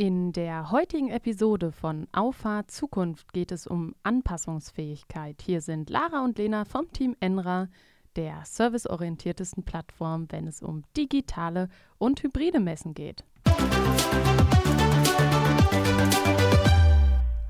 [0.00, 5.42] In der heutigen Episode von Auffahrt Zukunft geht es um Anpassungsfähigkeit.
[5.42, 7.68] Hier sind Lara und Lena vom Team Enra,
[8.16, 11.68] der serviceorientiertesten Plattform, wenn es um digitale
[11.98, 13.24] und hybride Messen geht.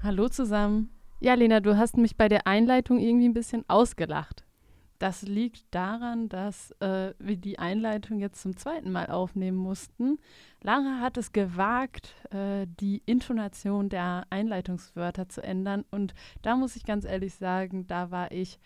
[0.02, 0.90] Hallo zusammen.
[1.20, 4.44] Ja, Lena, du hast mich bei der Einleitung irgendwie ein bisschen ausgelacht.
[5.00, 10.18] Das liegt daran, dass äh, wir die Einleitung jetzt zum zweiten Mal aufnehmen mussten.
[10.60, 15.86] Lara hat es gewagt, äh, die Intonation der Einleitungswörter zu ändern.
[15.90, 16.12] Und
[16.42, 18.60] da muss ich ganz ehrlich sagen, da war ich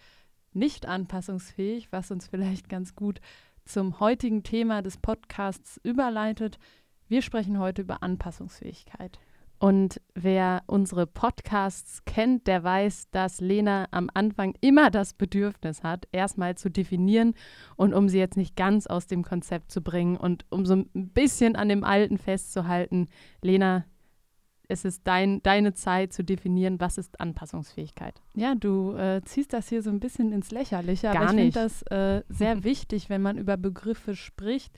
[0.53, 3.21] nicht anpassungsfähig, was uns vielleicht ganz gut
[3.65, 6.59] zum heutigen Thema des Podcasts überleitet.
[7.07, 9.21] Wir sprechen heute über Anpassungsfähigkeit.
[9.59, 16.07] Und wer unsere Podcasts kennt, der weiß, dass Lena am Anfang immer das Bedürfnis hat,
[16.13, 17.35] erstmal zu definieren
[17.77, 20.89] und um sie jetzt nicht ganz aus dem Konzept zu bringen und um so ein
[20.93, 23.09] bisschen an dem Alten festzuhalten,
[23.43, 23.85] Lena,
[24.69, 28.21] es ist dein, deine Zeit zu definieren, was ist Anpassungsfähigkeit.
[28.35, 31.53] Ja, du äh, ziehst das hier so ein bisschen ins Lächerliche, Gar aber ich finde
[31.53, 34.77] das äh, sehr wichtig, wenn man über Begriffe spricht,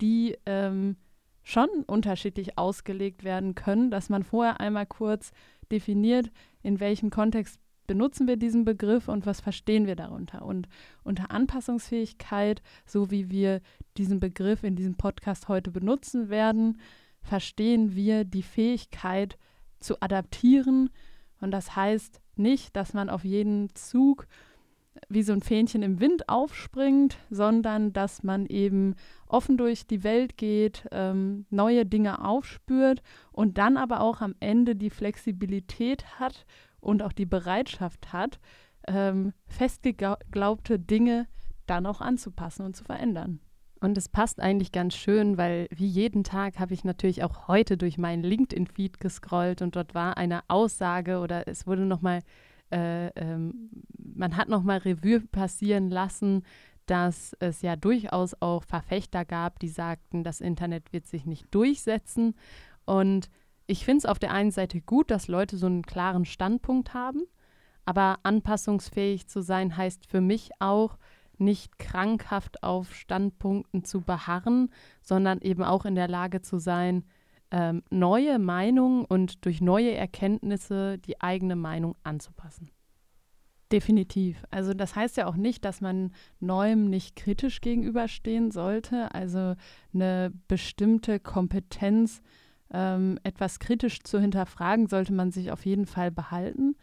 [0.00, 0.96] die ähm,
[1.44, 5.30] schon unterschiedlich ausgelegt werden können, dass man vorher einmal kurz
[5.70, 6.30] definiert,
[6.62, 10.42] in welchem Kontext benutzen wir diesen Begriff und was verstehen wir darunter.
[10.42, 10.68] Und
[11.02, 13.60] unter Anpassungsfähigkeit, so wie wir
[13.98, 16.80] diesen Begriff in diesem Podcast heute benutzen werden,
[17.20, 19.38] verstehen wir die Fähigkeit
[19.80, 20.90] zu adaptieren.
[21.40, 24.26] Und das heißt nicht, dass man auf jeden Zug
[25.08, 28.94] wie so ein Fähnchen im Wind aufspringt, sondern dass man eben
[29.26, 34.76] offen durch die Welt geht, ähm, neue Dinge aufspürt und dann aber auch am Ende
[34.76, 36.46] die Flexibilität hat
[36.80, 38.38] und auch die Bereitschaft hat,
[38.86, 41.26] ähm, festgeglaubte Dinge
[41.66, 43.40] dann auch anzupassen und zu verändern.
[43.80, 47.76] Und es passt eigentlich ganz schön, weil wie jeden Tag habe ich natürlich auch heute
[47.76, 52.20] durch meinen LinkedIn-Feed gescrollt und dort war eine Aussage oder es wurde nochmal
[52.74, 56.42] äh, ähm, man hat nochmal Revue passieren lassen,
[56.86, 62.34] dass es ja durchaus auch Verfechter gab, die sagten, das Internet wird sich nicht durchsetzen.
[62.84, 63.30] Und
[63.66, 67.22] ich finde es auf der einen Seite gut, dass Leute so einen klaren Standpunkt haben,
[67.86, 70.98] aber anpassungsfähig zu sein heißt für mich auch,
[71.36, 74.70] nicht krankhaft auf Standpunkten zu beharren,
[75.02, 77.04] sondern eben auch in der Lage zu sein,
[77.50, 82.70] ähm, neue Meinungen und durch neue Erkenntnisse die eigene Meinung anzupassen.
[83.72, 84.44] Definitiv.
[84.50, 89.12] Also das heißt ja auch nicht, dass man Neuem nicht kritisch gegenüberstehen sollte.
[89.14, 89.54] Also
[89.92, 92.22] eine bestimmte Kompetenz,
[92.72, 96.76] ähm, etwas kritisch zu hinterfragen, sollte man sich auf jeden Fall behalten.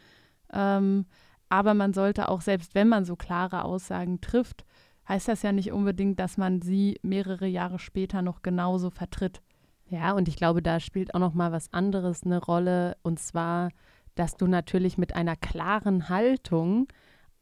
[0.51, 1.05] Ähm,
[1.49, 4.65] aber man sollte auch, selbst wenn man so klare Aussagen trifft,
[5.07, 9.41] heißt das ja nicht unbedingt, dass man sie mehrere Jahre später noch genauso vertritt.
[9.91, 13.71] Ja, und ich glaube, da spielt auch noch mal was anderes eine Rolle, und zwar,
[14.15, 16.87] dass du natürlich mit einer klaren Haltung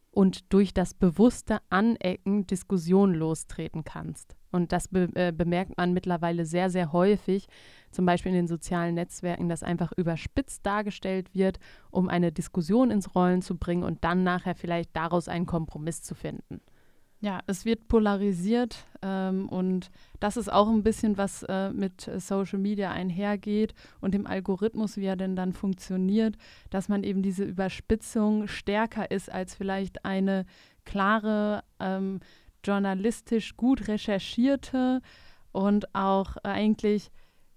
[0.10, 4.36] und durch das bewusste Anecken Diskussionen lostreten kannst.
[4.52, 7.46] Und das be äh, bemerkt man mittlerweile sehr, sehr häufig,
[7.92, 11.60] zum Beispiel in den sozialen Netzwerken, dass einfach überspitzt dargestellt wird,
[11.92, 16.16] um eine Diskussion ins Rollen zu bringen und dann nachher vielleicht daraus einen Kompromiss zu
[16.16, 16.62] finden.
[17.22, 19.92] Ja, es wird polarisiert ähm, und
[20.22, 24.96] das ist auch ein bisschen, was äh, mit äh, Social Media einhergeht und dem Algorithmus,
[24.96, 26.38] wie er denn dann funktioniert,
[26.70, 30.46] dass man eben diese Überspitzung stärker ist als vielleicht eine
[30.86, 32.22] klare, ähm,
[32.64, 35.02] journalistisch gut recherchierte
[35.52, 37.12] und auch eigentlich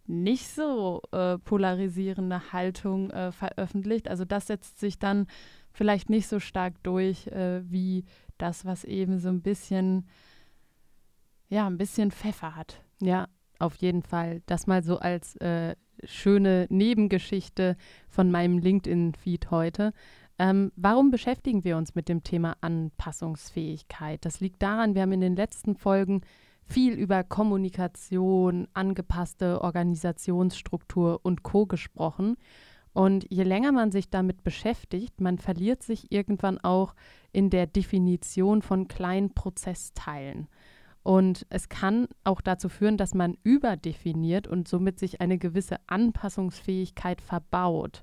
[0.06, 4.08] nicht so äh, polarisierende Haltung äh, veröffentlicht.
[4.08, 5.28] Also das setzt sich dann
[5.72, 8.04] vielleicht nicht so stark durch äh, wie
[8.38, 10.06] das, was eben so ein bisschen,
[11.48, 12.82] ja, ein bisschen Pfeffer hat.
[13.00, 13.28] Ja,
[13.58, 14.42] auf jeden Fall.
[14.46, 17.76] Das mal so als äh, schöne Nebengeschichte
[18.08, 19.92] von meinem LinkedIn-Feed heute.
[20.38, 24.24] Ähm, warum beschäftigen wir uns mit dem Thema Anpassungsfähigkeit?
[24.24, 26.22] Das liegt daran, wir haben in den letzten Folgen
[26.64, 32.36] viel über Kommunikation, angepasste Organisationsstruktur und Co gesprochen.
[32.92, 36.94] Und je länger man sich damit beschäftigt, man verliert sich irgendwann auch
[37.32, 40.48] in der Definition von kleinen Prozessteilen.
[41.02, 47.20] Und es kann auch dazu führen, dass man überdefiniert und somit sich eine gewisse Anpassungsfähigkeit
[47.20, 48.02] verbaut.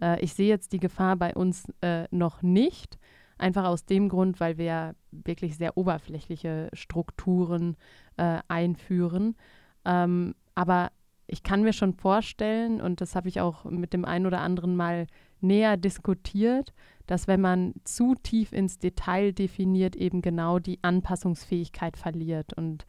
[0.00, 2.98] Äh, ich sehe jetzt die Gefahr bei uns äh, noch nicht,
[3.36, 7.76] einfach aus dem Grund, weil wir wirklich sehr oberflächliche Strukturen
[8.16, 9.36] äh, einführen.
[9.84, 10.90] Ähm, aber
[11.30, 14.76] ich kann mir schon vorstellen, und das habe ich auch mit dem einen oder anderen
[14.76, 15.06] mal
[15.40, 16.74] näher diskutiert,
[17.06, 22.52] dass wenn man zu tief ins Detail definiert, eben genau die Anpassungsfähigkeit verliert.
[22.52, 22.84] Und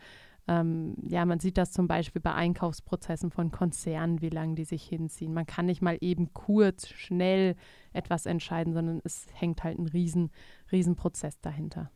[0.47, 4.83] Ähm, ja, man sieht das zum Beispiel bei Einkaufsprozessen von Konzernen, wie lange die sich
[4.83, 5.33] hinziehen.
[5.33, 7.55] Man kann nicht mal eben kurz, schnell
[7.93, 10.31] etwas entscheiden, sondern es hängt halt ein riesen,
[10.71, 11.91] riesen Prozess dahinter.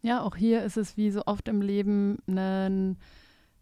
[0.00, 2.98] Ja, auch hier ist es wie so oft im Leben ein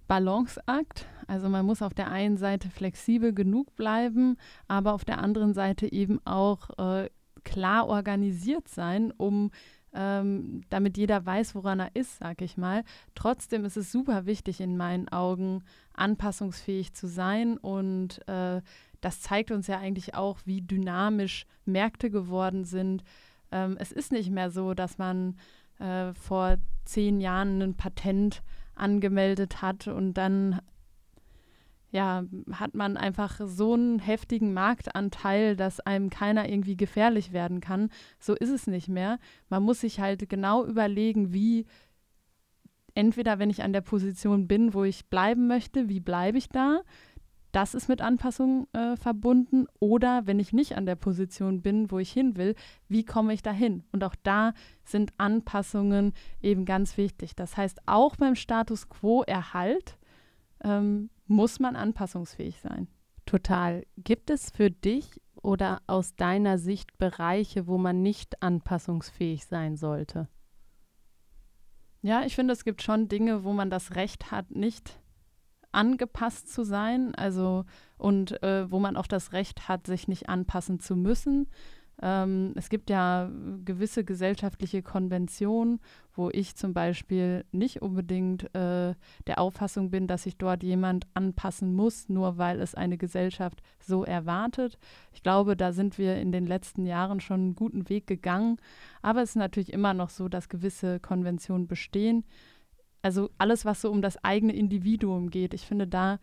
[0.09, 1.07] Balanceakt.
[1.27, 4.37] Also man muss auf der einen Seite flexibel genug bleiben,
[4.69, 7.11] aber auf der anderen Seite eben auch äh,
[7.45, 9.51] klar organisiert sein, um
[9.93, 12.85] ähm, damit jeder weiß, woran er ist, sag ich mal.
[13.15, 15.65] Trotzdem ist es super wichtig in meinen Augen,
[15.95, 18.61] anpassungsfähig zu sein und äh,
[19.01, 23.05] das zeigt uns ja eigentlich auch, wie dynamisch Märkte geworden sind.
[23.51, 25.37] Ähm, es ist nicht mehr so, dass man
[25.79, 28.43] äh, vor zehn Jahren ein Patent
[28.77, 30.61] angemeldet hat und dann
[31.91, 37.91] ja, hat man einfach so einen heftigen Marktanteil, dass einem keiner irgendwie gefährlich werden kann.
[38.19, 39.19] So ist es nicht mehr.
[39.49, 41.65] Man muss sich halt genau überlegen, wie
[42.95, 46.81] entweder, wenn ich an der Position bin, wo ich bleiben möchte, wie bleibe ich da?
[47.57, 49.65] Das ist mit Anpassung äh, verbunden.
[49.81, 52.55] Oder wenn ich nicht an der Position bin, wo ich hin will,
[52.87, 53.83] wie komme ich dahin?
[53.93, 54.53] Und auch da
[54.85, 56.13] sind Anpassungen
[56.43, 57.35] eben ganz wichtig.
[57.35, 59.97] Das heißt, auch beim Status quo-Erhalt
[60.65, 62.89] ähm, muss man anpassungsfähig sein.
[63.25, 63.87] Total.
[63.97, 70.29] Gibt es für dich oder aus deiner Sicht Bereiche, wo man nicht anpassungsfähig sein sollte?
[72.03, 75.01] Ja, ich finde, es gibt schon Dinge, wo man das Recht hat, nicht
[75.77, 77.65] angepasst zu sein, also
[77.99, 81.49] und äh, wo man auch das Recht hat, sich nicht anpassen zu müssen.
[82.03, 83.31] Ähm, es gibt ja
[83.65, 85.81] gewisse gesellschaftliche Konventionen,
[86.15, 88.95] wo ich zum Beispiel nicht unbedingt äh,
[89.27, 94.05] der Auffassung bin, dass sich dort jemand anpassen muss, nur weil es eine Gesellschaft so
[94.05, 94.79] erwartet.
[95.13, 98.59] Ich glaube, da sind wir in den letzten Jahren schon einen guten Weg gegangen.
[99.01, 102.25] Aber es ist natürlich immer noch so, dass gewisse Konventionen bestehen.
[103.03, 105.55] Also alles, was so um das eigene Individuum geht.
[105.55, 106.19] Ich finde, da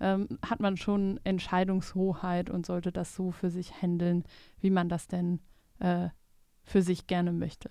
[0.00, 4.24] ähm, hat man schon Entscheidungshoheit und sollte das so für sich handeln,
[4.60, 5.40] wie man das denn
[5.80, 6.08] äh,
[6.62, 7.70] für sich gerne möchte.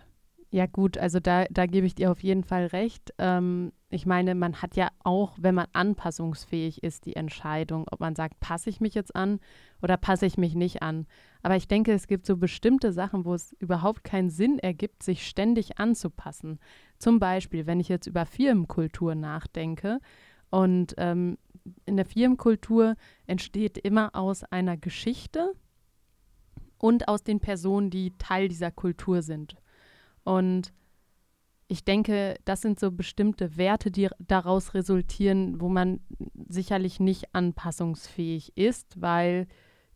[0.49, 3.13] Ja gut, also da, da gebe ich dir auf jeden Fall recht.
[3.17, 8.15] Ähm, ich meine, man hat ja auch, wenn man anpassungsfähig ist, die Entscheidung, ob man
[8.15, 9.39] sagt, passe ich mich jetzt an
[9.81, 11.05] oder passe ich mich nicht an.
[11.41, 15.27] Aber ich denke, es gibt so bestimmte Sachen, wo es überhaupt keinen Sinn ergibt, sich
[15.27, 16.59] ständig anzupassen.
[16.97, 19.99] Zum Beispiel, wenn ich jetzt über Firmenkultur nachdenke
[20.49, 21.37] und ähm,
[21.85, 22.95] in der Firmenkultur
[23.25, 25.53] entsteht immer aus einer Geschichte
[26.77, 29.55] und aus den Personen, die Teil dieser Kultur sind.
[30.23, 30.73] Und
[31.67, 35.99] ich denke, das sind so bestimmte Werte, die daraus resultieren, wo man
[36.47, 39.47] sicherlich nicht anpassungsfähig ist, weil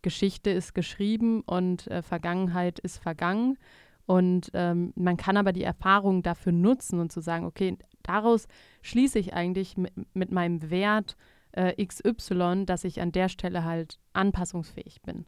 [0.01, 3.57] Geschichte ist geschrieben und äh, Vergangenheit ist vergangen.
[4.05, 8.47] Und ähm, man kann aber die Erfahrung dafür nutzen und zu sagen, okay, daraus
[8.81, 11.15] schließe ich eigentlich mit, mit meinem Wert
[11.51, 15.25] äh, XY, dass ich an der Stelle halt anpassungsfähig bin.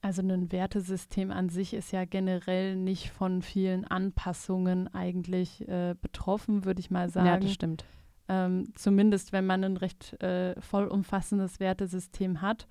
[0.00, 6.64] Also ein Wertesystem an sich ist ja generell nicht von vielen Anpassungen eigentlich äh, betroffen,
[6.64, 7.26] würde ich mal sagen.
[7.26, 7.84] Ja, das stimmt.
[8.28, 12.66] Ähm, zumindest wenn man ein recht äh, vollumfassendes Wertesystem hat,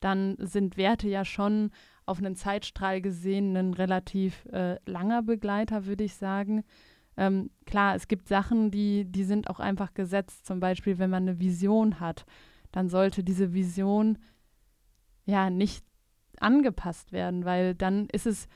[0.00, 1.70] dann sind Werte ja schon
[2.06, 6.64] auf einen Zeitstrahl gesehen ein relativ äh, langer Begleiter, würde ich sagen.
[7.16, 10.46] Ähm, klar, es gibt Sachen, die, die sind auch einfach gesetzt.
[10.46, 12.26] Zum Beispiel, wenn man eine Vision hat,
[12.72, 14.18] dann sollte diese Vision
[15.24, 15.84] ja nicht
[16.40, 18.48] angepasst werden, weil dann ist es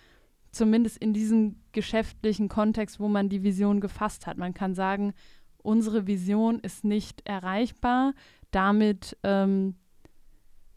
[0.50, 4.38] zumindest in diesem geschäftlichen Kontext, wo man die Vision gefasst hat.
[4.38, 5.14] Man kann sagen,
[5.58, 8.14] unsere Vision ist nicht erreichbar,
[8.50, 9.76] damit ähm,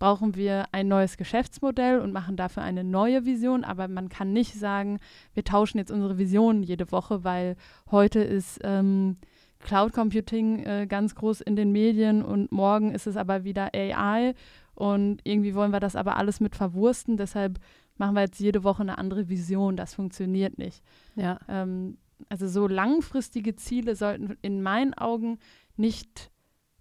[0.01, 3.63] brauchen wir ein neues Geschäftsmodell und machen dafür eine neue Vision.
[3.63, 4.99] Aber man kann nicht sagen,
[5.35, 7.55] wir tauschen jetzt unsere Visionen jede Woche, weil
[7.91, 9.17] heute ist ähm,
[9.59, 14.33] Cloud Computing äh, ganz groß in den Medien und morgen ist es aber wieder AI
[14.73, 17.15] und irgendwie wollen wir das aber alles mit verwursten.
[17.15, 17.59] Deshalb
[17.97, 19.77] machen wir jetzt jede Woche eine andere Vision.
[19.77, 20.81] Das funktioniert nicht.
[21.15, 21.37] Ja.
[21.47, 25.37] Ähm, also so langfristige Ziele sollten in meinen Augen
[25.77, 26.31] nicht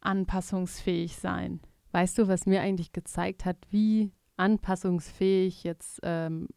[0.00, 1.60] anpassungsfähig sein.
[1.92, 6.48] Weißt du, was mir eigentlich gezeigt hat, wie anpassungsfähig jetzt ähm,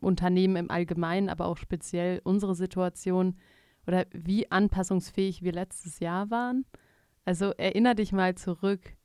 [0.00, 3.36] Unternehmen im Allgemeinen, aber auch speziell unsere Situation
[3.86, 6.64] oder wie anpassungsfähig wir letztes Jahr waren?
[7.24, 8.96] Also erinnere dich mal zurück,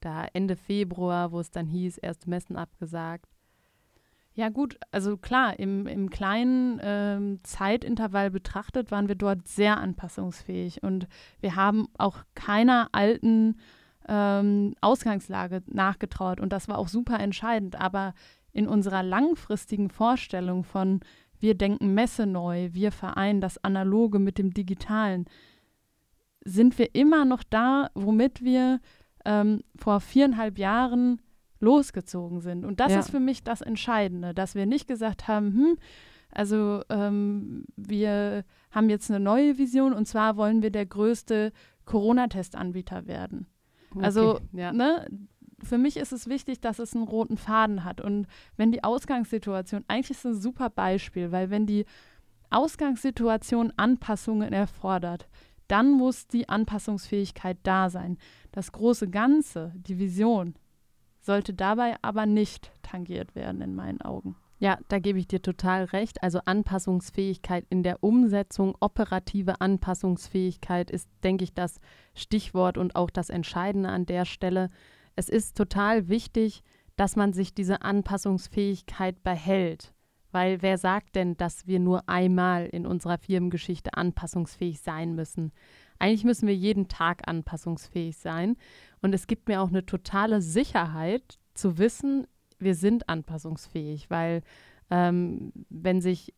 [0.00, 3.28] da Ende Februar, wo es dann hieß, erste Messen abgesagt.
[4.34, 10.82] Ja gut, also klar, im, im kleinen ähm, Zeitintervall betrachtet waren wir dort sehr anpassungsfähig
[10.82, 11.06] und
[11.40, 13.56] wir haben auch keiner alten
[14.08, 17.80] ähm, Ausgangslage nachgetraut und das war auch super entscheidend.
[17.80, 18.14] Aber
[18.52, 21.00] in unserer langfristigen Vorstellung von
[21.40, 25.26] wir denken Messe neu, wir vereinen das Analoge mit dem Digitalen,
[26.42, 28.80] sind wir immer noch da, womit wir
[29.24, 31.20] ähm, vor viereinhalb Jahren
[31.60, 32.64] losgezogen sind.
[32.64, 33.00] Und das ja.
[33.00, 35.78] ist für mich das Entscheidende, dass wir nicht gesagt haben, hm,
[36.30, 41.52] also ähm, wir haben jetzt eine neue Vision und zwar wollen wir der größte
[41.84, 43.46] Corona-Testanbieter werden.
[43.94, 44.72] Okay, also ja.
[44.72, 45.06] ne,
[45.62, 48.00] für mich ist es wichtig, dass es einen roten Faden hat.
[48.00, 51.86] Und wenn die Ausgangssituation, eigentlich ist es ein super Beispiel, weil wenn die
[52.50, 55.28] Ausgangssituation Anpassungen erfordert,
[55.68, 58.18] dann muss die Anpassungsfähigkeit da sein.
[58.52, 60.54] Das große Ganze, die Vision,
[61.20, 64.36] sollte dabei aber nicht tangiert werden in meinen Augen.
[64.64, 66.22] Ja, da gebe ich dir total recht.
[66.22, 71.80] Also Anpassungsfähigkeit in der Umsetzung, operative Anpassungsfähigkeit ist, denke ich, das
[72.14, 74.70] Stichwort und auch das Entscheidende an der Stelle.
[75.16, 76.62] Es ist total wichtig,
[76.96, 79.92] dass man sich diese Anpassungsfähigkeit behält.
[80.32, 85.52] Weil wer sagt denn, dass wir nur einmal in unserer Firmengeschichte anpassungsfähig sein müssen?
[85.98, 88.56] Eigentlich müssen wir jeden Tag anpassungsfähig sein.
[89.02, 92.26] Und es gibt mir auch eine totale Sicherheit zu wissen,
[92.64, 94.42] wir sind anpassungsfähig, weil
[94.90, 96.34] ähm, wenn sich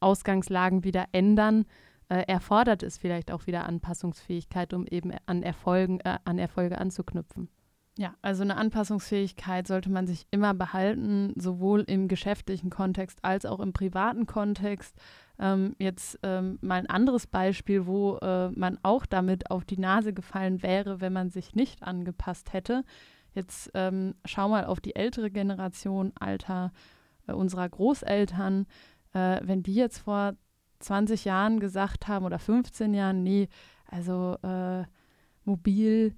[0.00, 1.64] Ausgangslagen wieder ändern,
[2.08, 7.48] äh, erfordert es vielleicht auch wieder Anpassungsfähigkeit, um eben an, Erfolgen, äh, an Erfolge anzuknüpfen.
[7.98, 13.60] Ja, also eine Anpassungsfähigkeit sollte man sich immer behalten, sowohl im geschäftlichen Kontext als auch
[13.60, 14.96] im privaten Kontext.
[15.38, 20.14] Ähm, jetzt ähm, mal ein anderes Beispiel, wo äh, man auch damit auf die Nase
[20.14, 22.84] gefallen wäre, wenn man sich nicht angepasst hätte.
[23.34, 26.72] Jetzt ähm, schau mal auf die ältere Generation, Alter
[27.26, 28.66] äh, unserer Großeltern.
[29.14, 30.34] Äh, wenn die jetzt vor
[30.80, 33.48] 20 Jahren gesagt haben oder 15 Jahren, nee,
[33.86, 34.84] also äh,
[35.44, 36.14] mobil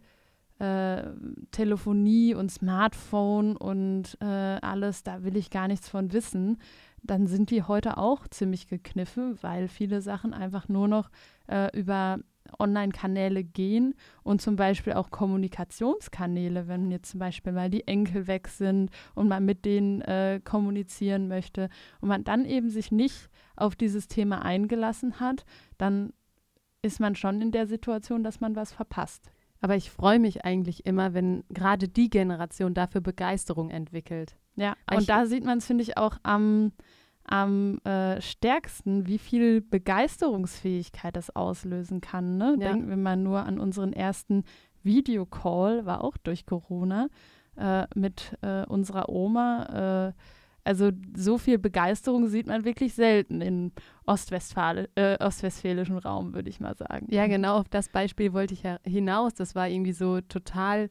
[0.58, 1.02] äh,
[1.50, 6.58] Telefonie und Smartphone und äh, alles, da will ich gar nichts von wissen,
[7.02, 11.10] dann sind die heute auch ziemlich gekniffen, weil viele Sachen einfach nur noch
[11.48, 12.18] äh, über
[12.58, 18.48] Online-Kanäle gehen und zum Beispiel auch Kommunikationskanäle, wenn jetzt zum Beispiel mal die Enkel weg
[18.48, 21.68] sind und man mit denen äh, kommunizieren möchte
[22.00, 25.44] und man dann eben sich nicht auf dieses Thema eingelassen hat,
[25.78, 26.12] dann
[26.82, 29.30] ist man schon in der Situation, dass man was verpasst.
[29.60, 34.36] Aber ich freue mich eigentlich immer, wenn gerade die Generation dafür Begeisterung entwickelt.
[34.56, 36.72] Ja, und ich, da sieht man es, finde ich, auch am,
[37.24, 42.36] am äh, stärksten, wie viel Begeisterungsfähigkeit das auslösen kann.
[42.36, 42.56] Ne?
[42.58, 42.72] Ja.
[42.72, 44.44] Denken wir mal nur an unseren ersten
[44.82, 47.08] Videocall, war auch durch Corona,
[47.56, 50.08] äh, mit äh, unserer Oma.
[50.08, 50.12] Äh,
[50.64, 53.72] also so viel Begeisterung sieht man wirklich selten im
[54.06, 57.06] Ostwestfale, äh, ostwestfälischen Raum, würde ich mal sagen.
[57.10, 59.34] Ja, genau, auf das Beispiel wollte ich ja hinaus.
[59.34, 60.88] Das war irgendwie so total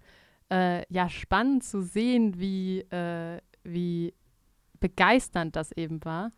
[0.52, 2.86] äh, ja, spannend zu sehen, wie,
[3.64, 4.14] wie
[4.84, 6.32] begeisternd das eben war.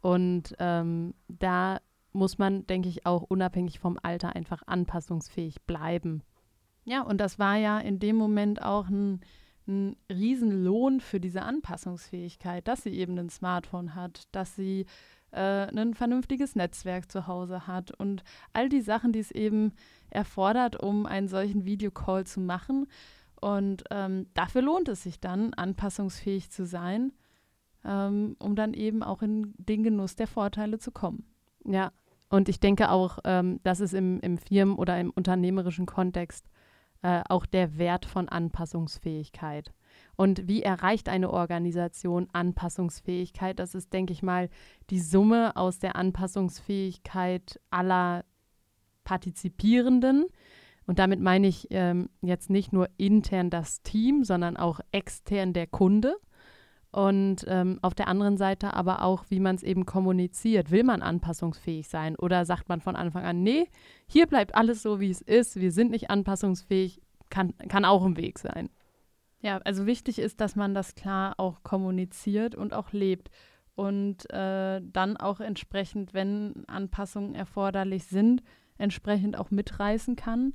[0.00, 1.80] Und ähm, da
[2.12, 6.22] muss man, denke ich, auch unabhängig vom Alter einfach anpassungsfähig bleiben.
[6.84, 9.20] Ja, und das war ja in dem Moment auch ein
[9.66, 14.86] ein Riesenlohn für diese Anpassungsfähigkeit, dass sie eben ein Smartphone hat, dass sie
[15.30, 19.72] äh, ein vernünftiges Netzwerk zu Hause hat und all die Sachen, die es eben
[20.10, 22.86] erfordert, um einen solchen Videocall zu machen.
[23.40, 27.12] Und ähm, dafür lohnt es sich dann, anpassungsfähig zu sein,
[27.84, 31.24] ähm, um dann eben auch in den Genuss der Vorteile zu kommen.
[31.64, 31.92] Ja,
[32.28, 36.46] und ich denke auch, ähm, dass es im, im Firmen- oder im unternehmerischen Kontext
[37.02, 39.72] äh, auch der Wert von Anpassungsfähigkeit.
[40.16, 43.58] Und wie erreicht eine Organisation Anpassungsfähigkeit?
[43.58, 44.48] Das ist, denke ich mal,
[44.90, 48.24] die Summe aus der Anpassungsfähigkeit aller
[49.04, 50.26] Partizipierenden.
[50.86, 55.66] Und damit meine ich ähm, jetzt nicht nur intern das Team, sondern auch extern der
[55.66, 56.16] Kunde.
[56.92, 60.72] Und ähm, auf der anderen Seite aber auch, wie man es eben kommuniziert.
[60.72, 63.68] Will man anpassungsfähig sein oder sagt man von Anfang an, nee,
[64.06, 68.16] hier bleibt alles so, wie es ist, wir sind nicht anpassungsfähig, kann, kann auch ein
[68.16, 68.70] Weg sein.
[69.40, 73.30] Ja, also wichtig ist, dass man das klar auch kommuniziert und auch lebt.
[73.76, 78.42] Und äh, dann auch entsprechend, wenn Anpassungen erforderlich sind,
[78.76, 80.54] entsprechend auch mitreißen kann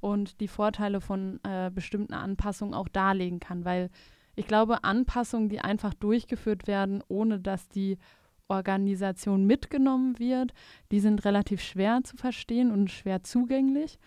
[0.00, 3.90] und die Vorteile von äh, bestimmten Anpassungen auch darlegen kann, weil
[4.36, 7.98] ich glaube, Anpassungen, die einfach durchgeführt werden, ohne dass die
[8.48, 10.52] Organisation mitgenommen wird,
[10.92, 13.98] die sind relativ schwer zu verstehen und schwer zugänglich.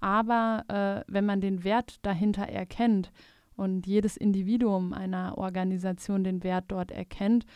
[0.00, 3.10] Aber äh, wenn man den Wert dahinter erkennt
[3.56, 7.46] und jedes Individuum einer Organisation den Wert dort erkennt,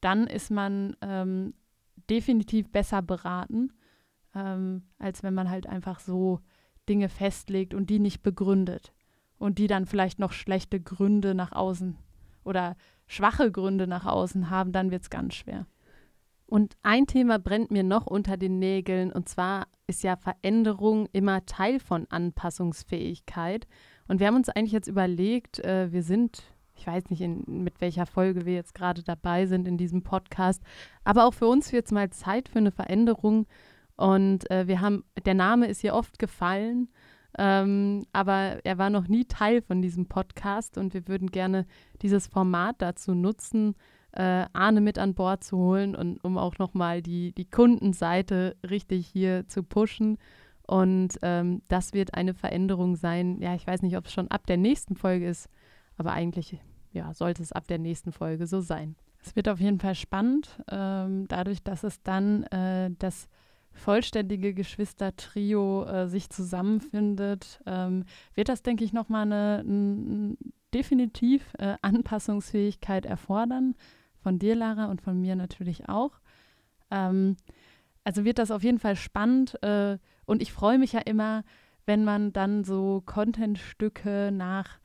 [0.00, 1.52] dann ist man ähm,
[2.08, 3.72] definitiv besser beraten,
[4.34, 6.40] ähm, als wenn man halt einfach so
[6.88, 8.92] Dinge festlegt und die nicht begründet
[9.42, 11.96] und die dann vielleicht noch schlechte Gründe nach außen
[12.44, 15.66] oder schwache Gründe nach außen haben, dann wird es ganz schwer.
[16.46, 21.44] Und ein Thema brennt mir noch unter den Nägeln, und zwar ist ja Veränderung immer
[21.44, 23.66] Teil von Anpassungsfähigkeit.
[24.06, 26.44] Und wir haben uns eigentlich jetzt überlegt, äh, wir sind,
[26.76, 30.62] ich weiß nicht, in, mit welcher Folge wir jetzt gerade dabei sind in diesem Podcast,
[31.02, 33.46] aber auch für uns wird es mal Zeit für eine Veränderung.
[33.96, 36.88] Und äh, wir haben, der Name ist hier oft gefallen,
[37.38, 41.66] ähm, aber er war noch nie Teil von diesem Podcast und wir würden gerne
[42.02, 43.74] dieses Format dazu nutzen,
[44.12, 49.06] äh, Arne mit an Bord zu holen und um auch nochmal die, die Kundenseite richtig
[49.06, 50.18] hier zu pushen.
[50.66, 53.40] Und ähm, das wird eine Veränderung sein.
[53.40, 55.48] Ja, ich weiß nicht, ob es schon ab der nächsten Folge ist,
[55.96, 56.58] aber eigentlich
[56.92, 58.96] ja, sollte es ab der nächsten Folge so sein.
[59.24, 63.28] Es wird auf jeden Fall spannend, ähm, dadurch, dass es dann äh, das
[63.72, 70.36] vollständige Geschwistertrio äh, sich zusammenfindet, ähm, wird das, denke ich, nochmal eine, eine
[70.74, 73.74] definitiv äh, Anpassungsfähigkeit erfordern
[74.18, 76.20] von dir, Lara, und von mir natürlich auch.
[76.90, 77.36] Ähm,
[78.04, 81.44] also wird das auf jeden Fall spannend äh, und ich freue mich ja immer,
[81.86, 84.78] wenn man dann so Contentstücke nach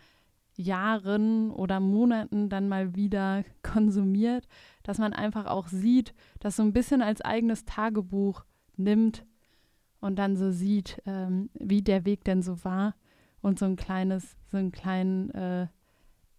[0.56, 4.48] Jahren oder Monaten dann mal wieder konsumiert,
[4.84, 8.44] dass man einfach auch sieht, dass so ein bisschen als eigenes Tagebuch
[8.78, 9.26] nimmt
[10.00, 12.96] und dann so sieht, ähm, wie der Weg denn so war
[13.42, 15.68] und so ein kleines, so einen kleinen äh,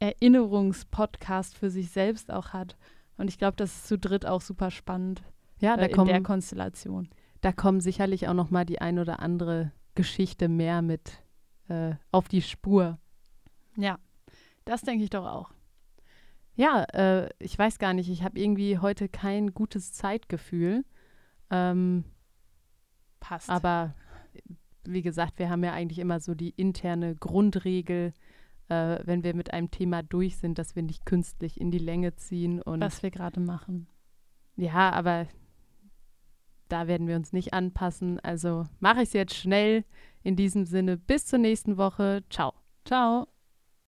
[0.01, 2.77] Erinnerungspodcast für sich selbst auch hat.
[3.17, 5.23] Und ich glaube, das ist zu dritt auch super spannend.
[5.61, 7.09] Ja, da äh, kommen, in der Konstellation.
[7.41, 11.23] Da kommen sicherlich auch noch mal die ein oder andere Geschichte mehr mit
[11.69, 12.99] äh, auf die Spur.
[13.77, 13.99] Ja,
[14.65, 15.51] das denke ich doch auch.
[16.55, 20.85] Ja, äh, ich weiß gar nicht, ich habe irgendwie heute kein gutes Zeitgefühl.
[21.51, 22.05] Ähm,
[23.21, 23.51] Passt.
[23.51, 23.95] Aber
[24.85, 28.13] wie gesagt, wir haben ja eigentlich immer so die interne Grundregel,
[28.69, 32.17] äh, wenn wir mit einem Thema durch sind, dass wir nicht künstlich in die Länge
[32.17, 32.63] ziehen.
[32.63, 33.87] Und Was wir gerade machen.
[34.57, 35.27] Ja, aber
[36.69, 38.21] da werden wir uns nicht anpassen.
[38.21, 39.85] Also mache ich es jetzt schnell.
[40.23, 42.23] In diesem Sinne, bis zur nächsten Woche.
[42.29, 42.53] Ciao.
[42.85, 43.29] Ciao.